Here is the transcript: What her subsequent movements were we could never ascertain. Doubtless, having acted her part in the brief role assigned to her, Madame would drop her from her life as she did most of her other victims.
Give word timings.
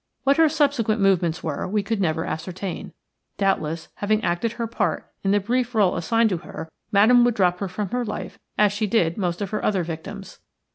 What 0.23 0.37
her 0.37 0.49
subsequent 0.49 0.99
movements 0.99 1.43
were 1.43 1.67
we 1.67 1.83
could 1.83 2.01
never 2.01 2.25
ascertain. 2.25 2.91
Doubtless, 3.37 3.89
having 3.97 4.23
acted 4.23 4.53
her 4.53 4.65
part 4.65 5.13
in 5.23 5.29
the 5.29 5.39
brief 5.39 5.75
role 5.75 5.95
assigned 5.95 6.29
to 6.31 6.37
her, 6.37 6.71
Madame 6.91 7.23
would 7.23 7.35
drop 7.35 7.59
her 7.59 7.67
from 7.67 7.89
her 7.91 8.03
life 8.03 8.39
as 8.57 8.73
she 8.73 8.87
did 8.87 9.15
most 9.15 9.43
of 9.43 9.51
her 9.51 9.63
other 9.63 9.83
victims. 9.83 10.39